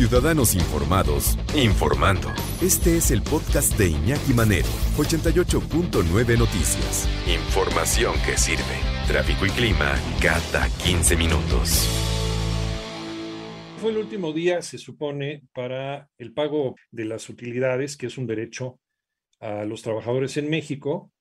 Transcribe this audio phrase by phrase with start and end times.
[0.00, 2.28] Ciudadanos informados, informando.
[2.62, 7.06] Este es el podcast de Iñaki Manero, 88.9 Noticias.
[7.28, 8.80] Información que sirve.
[9.06, 11.86] Tráfico y clima cada 15 minutos.
[13.76, 18.26] Fue el último día, se supone, para el pago de las utilidades, que es un
[18.26, 18.80] derecho
[19.38, 21.12] a los trabajadores en México,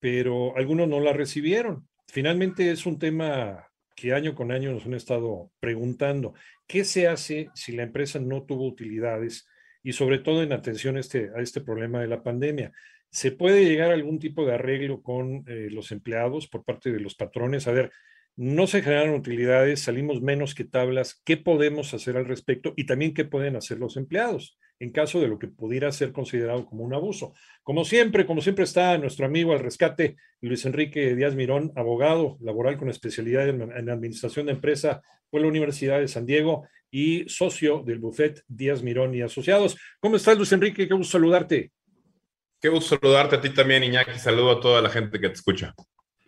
[0.00, 1.86] pero algunos no la recibieron.
[2.06, 3.67] Finalmente es un tema
[3.98, 6.34] que año con año nos han estado preguntando,
[6.68, 9.48] ¿qué se hace si la empresa no tuvo utilidades?
[9.82, 12.72] Y sobre todo en atención a este, este problema de la pandemia.
[13.10, 17.00] ¿Se puede llegar a algún tipo de arreglo con eh, los empleados por parte de
[17.00, 17.66] los patrones?
[17.66, 17.90] A ver,
[18.36, 22.74] no se generan utilidades, salimos menos que tablas, ¿qué podemos hacer al respecto?
[22.76, 26.64] Y también qué pueden hacer los empleados en caso de lo que pudiera ser considerado
[26.66, 27.34] como un abuso.
[27.62, 32.78] Como siempre, como siempre está nuestro amigo al rescate, Luis Enrique Díaz Mirón, abogado laboral
[32.78, 37.98] con especialidad en, administración de empresa por la Universidad de San Diego y socio del
[37.98, 39.76] Buffet Díaz Mirón y Asociados.
[40.00, 40.86] ¿Cómo estás, Luis Enrique?
[40.86, 41.72] Qué gusto saludarte.
[42.60, 44.18] Qué gusto saludarte a ti también, Iñaki.
[44.18, 45.74] Saludo a toda la gente que te escucha.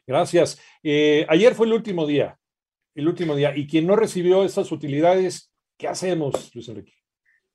[0.07, 0.61] Gracias.
[0.83, 2.37] Eh, ayer fue el último día,
[2.95, 3.57] el último día.
[3.57, 7.00] Y quien no recibió esas utilidades, ¿qué hacemos, Luis Enrique?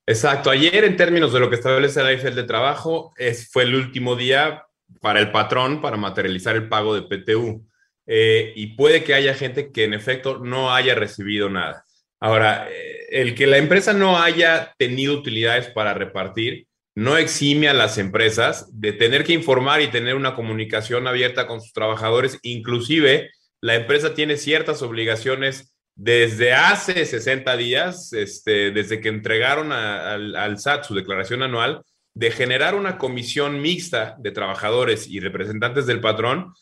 [0.08, 0.50] Exacto.
[0.50, 4.16] Ayer, en términos de lo que establece la IFL de trabajo, es, fue el último
[4.16, 4.66] día
[5.02, 7.66] para el patrón para materializar el pago de PTU.
[8.08, 11.86] Eh, y puede que haya gente que en efecto no haya recibido nada.
[12.20, 17.74] Ahora, eh, el que la empresa no haya tenido utilidades para repartir, no exime a
[17.74, 22.40] las empresas de tener que informar y tener una comunicación abierta con sus trabajadores.
[22.44, 30.36] Inclusive, la empresa tiene ciertas obligaciones desde hace 60 días, este, desde que entregaron al,
[30.36, 31.82] al SAT su declaración anual,
[32.14, 36.54] de generar una comisión mixta de trabajadores y representantes del patrón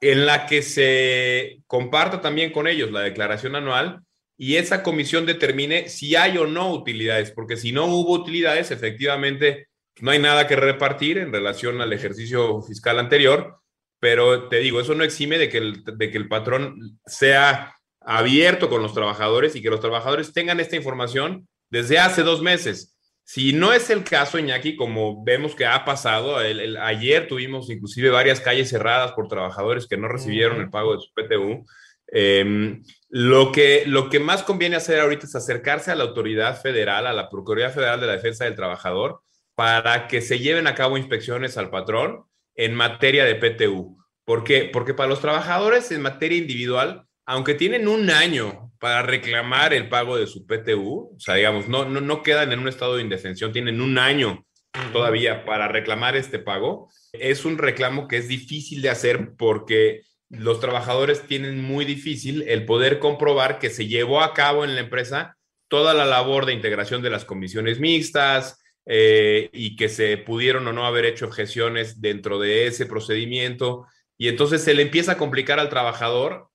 [0.00, 4.00] en la que se comparta también con ellos la declaración anual
[4.38, 9.68] y esa comisión determine si hay o no utilidades, porque si no hubo utilidades, efectivamente
[10.00, 13.58] no hay nada que repartir en relación al ejercicio fiscal anterior,
[14.00, 17.76] pero te digo, eso no exime de que de que el patrón sea
[18.06, 22.96] abierto con los trabajadores y que los trabajadores tengan esta información desde hace dos meses.
[23.24, 28.40] Si no es el caso, Iñaki, como vemos que ha pasado, ayer tuvimos inclusive varias
[28.40, 31.64] calles cerradas por trabajadores que no recibieron el pago de su PTU.
[32.08, 37.06] Em, lo, que, lo que más conviene hacer ahorita es acercarse a la autoridad federal,
[37.06, 39.22] a la Procuraduría Federal de la Defensa del Trabajador,
[39.54, 42.24] para que se lleven a cabo inspecciones al patrón
[42.54, 43.96] en materia de PTU.
[44.24, 44.68] ¿Por qué?
[44.70, 50.16] Porque para los trabajadores en materia individual, aunque tienen un año para reclamar el pago
[50.16, 53.52] de su PTU, o sea, digamos, no, no, no quedan en un estado de indefensión,
[53.52, 54.44] tienen un año
[54.92, 60.60] todavía para reclamar este pago, es un reclamo que es difícil de hacer porque los
[60.60, 65.36] trabajadores tienen muy difícil el poder comprobar que se llevó a cabo en la empresa
[65.68, 70.72] toda la labor de integración de las comisiones mixtas eh, y que se pudieron o
[70.72, 73.86] no haber hecho objeciones dentro de ese procedimiento.
[74.18, 76.48] Y entonces se le empieza a complicar al trabajador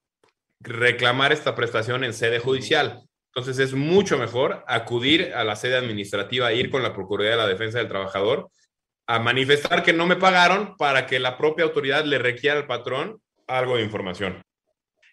[0.60, 3.02] reclamar esta prestación en sede judicial.
[3.34, 7.48] Entonces es mucho mejor acudir a la sede administrativa, ir con la Procuraduría de la
[7.48, 8.50] Defensa del Trabajador
[9.08, 13.22] a manifestar que no me pagaron para que la propia autoridad le requiera al patrón
[13.48, 14.42] algo de información.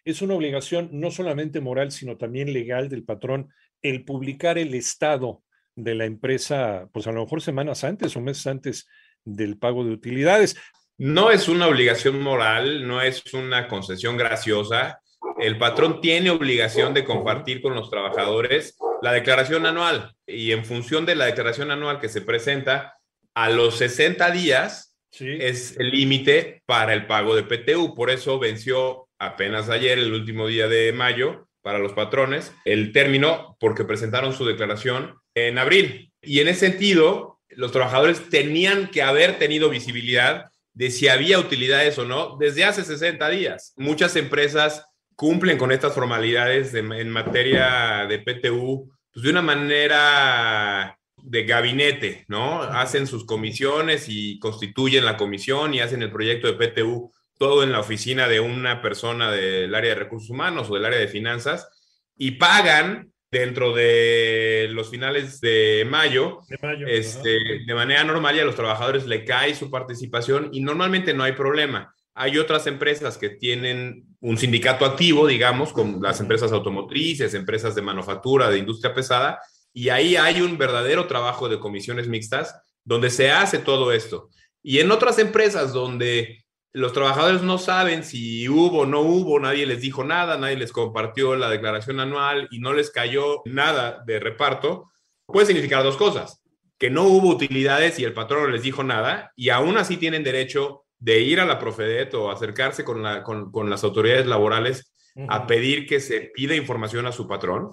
[0.05, 3.51] Es una obligación no solamente moral, sino también legal del patrón
[3.83, 5.43] el publicar el estado
[5.77, 8.89] de la empresa, pues a lo mejor semanas antes o meses antes
[9.25, 10.57] del pago de utilidades.
[10.99, 15.01] No es una obligación moral, no es una concesión graciosa.
[15.39, 21.05] El patrón tiene obligación de compartir con los trabajadores la declaración anual y en función
[21.05, 22.99] de la declaración anual que se presenta
[23.35, 27.95] a los 60 días, es el límite para el pago de PTU.
[27.95, 33.57] Por eso venció apenas ayer, el último día de mayo, para los patrones, el término
[33.59, 36.13] porque presentaron su declaración en abril.
[36.21, 41.99] Y en ese sentido, los trabajadores tenían que haber tenido visibilidad de si había utilidades
[41.99, 43.73] o no desde hace 60 días.
[43.77, 44.85] Muchas empresas
[45.17, 52.63] cumplen con estas formalidades en materia de PTU pues, de una manera de gabinete, ¿no?
[52.63, 57.73] Hacen sus comisiones y constituyen la comisión y hacen el proyecto de PTU todo en
[57.73, 61.69] la oficina de una persona del área de recursos humanos o del área de finanzas
[62.17, 66.87] y pagan dentro de los finales de mayo, De mayo.
[66.87, 71.25] este, de manera normal y a los trabajadores le cae su participación y normalmente no
[71.25, 71.93] hay problema.
[72.15, 77.83] Hay otras empresas que tienen un sindicato activo, digamos, como las empresas automotrices, empresas de
[77.83, 79.39] manufactura, de industria pesada,
[79.71, 84.31] y ahí hay un verdadero trabajo de comisiones mixtas donde se hace todo esto.
[84.63, 86.43] Y en otras empresas donde
[86.73, 90.73] los trabajadores no saben si hubo o no hubo, nadie les dijo nada, nadie les
[90.73, 94.91] compartió la declaración anual y no les cayó nada de reparto,
[95.27, 96.43] puede significar dos cosas,
[96.79, 100.25] que no hubo utilidades y el patrón no les dijo nada y aún así tienen
[100.25, 104.95] derecho de ir a la Profedet o acercarse con, la, con, con las autoridades laborales
[105.29, 107.73] a pedir que se pida información a su patrón.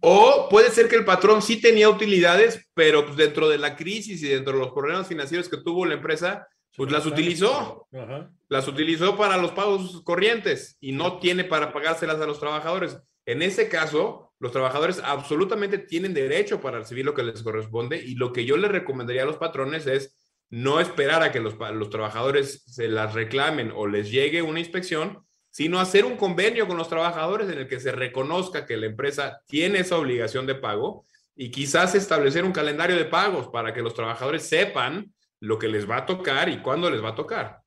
[0.00, 4.22] O puede ser que el patrón sí tenía utilidades, pero pues dentro de la crisis
[4.22, 8.30] y dentro de los problemas financieros que tuvo la empresa, pues las utilizó Ajá.
[8.48, 12.96] las utilizó para los pagos corrientes y no tiene para pagárselas a los trabajadores.
[13.26, 18.14] En ese caso, los trabajadores absolutamente tienen derecho para recibir lo que les corresponde y
[18.14, 20.16] lo que yo les recomendaría a los patrones es
[20.50, 25.24] no esperar a que los, los trabajadores se las reclamen o les llegue una inspección,
[25.50, 29.40] sino hacer un convenio con los trabajadores en el que se reconozca que la empresa
[29.46, 33.94] tiene esa obligación de pago y quizás establecer un calendario de pagos para que los
[33.94, 37.60] trabajadores sepan lo que les va a tocar y cuándo les va a tocar.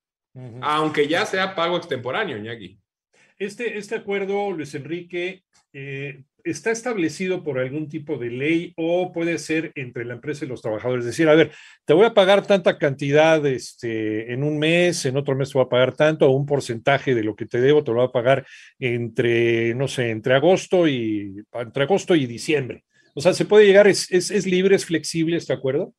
[0.61, 2.79] Aunque ya sea pago extemporáneo, Iñaki.
[3.39, 9.37] Este, este acuerdo, Luis Enrique, eh, ¿está establecido por algún tipo de ley o puede
[9.37, 11.05] ser entre la empresa y los trabajadores?
[11.05, 11.53] Es decir, a ver,
[11.85, 15.65] te voy a pagar tanta cantidad este, en un mes, en otro mes te voy
[15.65, 18.11] a pagar tanto, o un porcentaje de lo que te debo te lo voy a
[18.11, 18.45] pagar
[18.77, 22.83] entre, no sé, entre agosto y, entre agosto y diciembre.
[23.15, 25.93] O sea, se puede llegar, es, es, es libre, es flexible este acuerdo.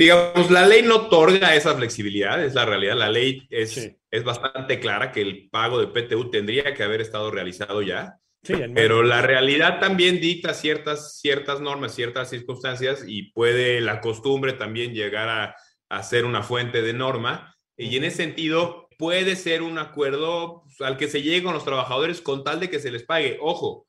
[0.00, 2.96] Digamos, la ley no otorga esa flexibilidad, es la realidad.
[2.96, 3.96] La ley es, Sí.
[4.10, 8.54] es bastante clara que el pago de PTU tendría que haber estado realizado ya, Sí,
[8.74, 14.94] pero la realidad también dicta ciertas, ciertas normas, ciertas circunstancias y puede la costumbre también
[14.94, 15.54] llegar a,
[15.90, 17.54] a ser una fuente de norma.
[17.76, 22.22] Y en ese sentido, puede ser un acuerdo al que se llegue con los trabajadores
[22.22, 23.36] con tal de que se les pague.
[23.42, 23.86] Ojo,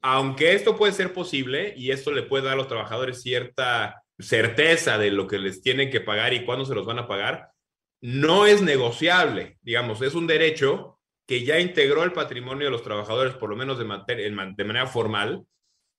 [0.00, 4.98] aunque esto puede ser posible y esto le puede dar a los trabajadores cierta certeza
[4.98, 7.50] de lo que les tienen que pagar y cuándo se los van a pagar,
[8.00, 13.34] no es negociable, digamos, es un derecho que ya integró el patrimonio de los trabajadores,
[13.34, 15.44] por lo menos de, de manera formal,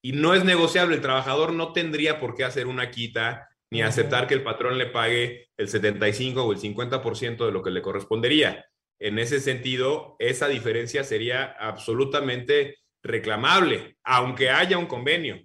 [0.02, 0.96] y no es negociable.
[0.96, 4.88] El trabajador no tendría por qué hacer una quita ni aceptar que el patrón le
[4.88, 8.66] pague el 75 o el 50% de lo que le correspondería.
[9.00, 15.42] En ese sentido, esa diferencia sería absolutamente reclamable, aunque haya un convenio,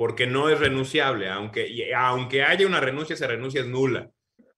[0.00, 4.08] porque no es renunciable, aunque, y aunque haya una renuncia, esa renuncia es nula.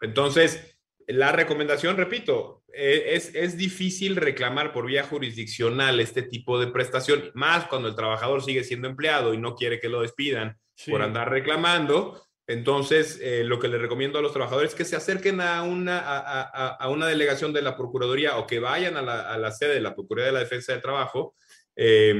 [0.01, 0.79] Entonces,
[1.09, 7.33] la recomendación, repito, eh, es, es difícil reclamar por vía jurisdiccional este tipo de prestación,
[7.35, 10.93] más cuando el trabajador sigue siendo empleado y no quiere que lo despidan Sí.
[10.93, 12.25] por andar reclamando.
[12.47, 15.99] Entonces, eh, lo que le recomiendo a los trabajadores es que se acerquen a una,
[15.99, 19.51] a, a- a una delegación de la Procuraduría o que vayan a la, a la
[19.51, 21.35] sede de la Procuraduría de la Defensa del Trabajo
[21.75, 22.15] eh,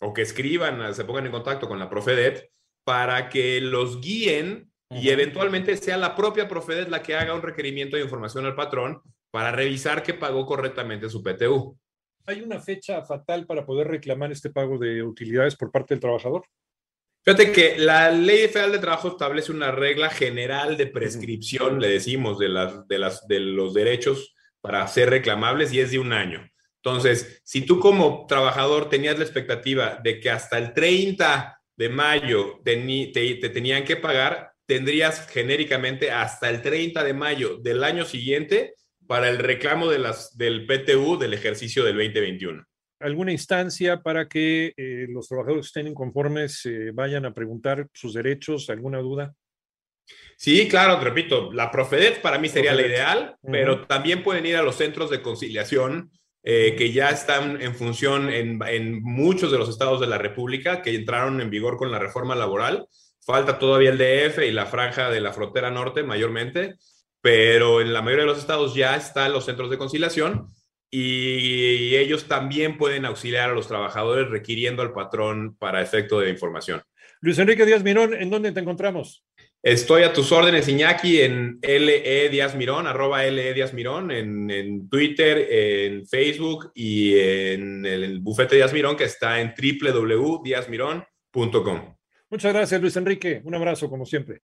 [0.00, 2.51] o que escriban, se pongan en contacto con la Profedet
[2.84, 7.96] para que los guíen y eventualmente sea la propia Profedet la que haga un requerimiento
[7.96, 9.00] de información al patrón
[9.30, 11.78] para revisar que pagó correctamente su PTU.
[12.26, 16.44] ¿Hay una fecha fatal para poder reclamar este pago de utilidades por parte del trabajador?
[17.24, 22.38] Fíjate que la Ley Federal de Trabajo establece una regla general de prescripción, le decimos,
[22.38, 26.48] de, las, de, las, de los derechos para ser reclamables y es de un año.
[26.84, 32.60] Entonces, si tú como trabajador tenías la expectativa de que hasta el 30 de mayo
[32.64, 32.76] te,
[33.40, 38.74] te tenían que pagar, tendrías genéricamente hasta el 30 de mayo del año siguiente
[39.06, 42.64] para el reclamo de las, del PTU del ejercicio del 2021.
[43.00, 48.14] ¿Alguna instancia para que eh, los trabajadores que estén inconformes eh, vayan a preguntar sus
[48.14, 48.70] derechos?
[48.70, 49.34] ¿Alguna duda?
[50.36, 54.56] Sí, claro, te repito, la Profedet para mí sería la ideal, pero también pueden ir
[54.56, 56.10] a los centros de conciliación
[56.42, 60.82] eh, que ya están en función en, en muchos de los estados de la República
[60.82, 62.86] que entraron en vigor con la reforma laboral.
[63.24, 66.74] Falta todavía el DF y la franja de la frontera norte mayormente,
[67.20, 70.48] pero en la mayoría de los estados ya están los centros de conciliación
[70.90, 76.82] y ellos también pueden auxiliar a los trabajadores requiriendo al patrón para efecto de información.
[77.20, 79.24] Luis Enrique Díaz Mirón, ¿en dónde te encontramos?
[79.62, 84.88] Estoy a tus órdenes, Iñaki, en LE Díaz Mirón, arroba LE Díaz Mirón, en, en
[84.88, 91.96] Twitter, en Facebook y en el, bufete Díaz Mirón que está en www.diazmirón.com.
[92.28, 93.40] Muchas gracias, Luis Enrique.
[93.44, 94.40] Un abrazo, como siempre.